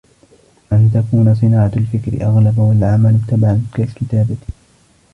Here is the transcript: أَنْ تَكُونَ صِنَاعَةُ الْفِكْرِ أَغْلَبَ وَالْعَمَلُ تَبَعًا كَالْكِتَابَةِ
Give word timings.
أَنْ 0.71 0.91
تَكُونَ 0.93 1.35
صِنَاعَةُ 1.35 1.71
الْفِكْرِ 1.77 2.25
أَغْلَبَ 2.25 2.59
وَالْعَمَلُ 2.59 3.19
تَبَعًا 3.27 3.65
كَالْكِتَابَةِ 3.73 4.37